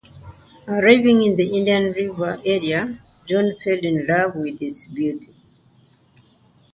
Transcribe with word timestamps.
Arriving 0.67 1.21
in 1.21 1.35
the 1.35 1.55
Indian 1.55 1.91
River 1.91 2.41
area, 2.43 2.97
John 3.27 3.53
fell 3.63 3.77
in 3.77 4.07
love 4.07 4.35
with 4.35 4.59
its 4.59 4.87
beauty. 4.87 5.31